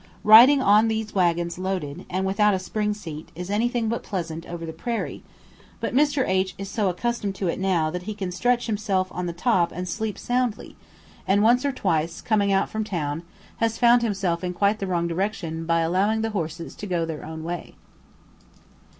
[0.23, 4.65] Riding on these waggons loaded, and without a spring seat, is anything but pleasant over
[4.65, 5.21] the prairie,
[5.79, 6.27] but Mr.
[6.27, 9.71] H is so accustomed to it now that he can stretch himself on the top
[9.71, 10.75] and sleep soundly;
[11.27, 13.21] and once or twice, coming out from town,
[13.57, 17.23] has found himself in quite the wrong direction by allowing the horses to go their
[17.23, 17.75] own way.